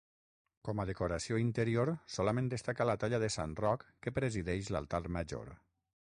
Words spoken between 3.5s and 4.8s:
Roc que presideix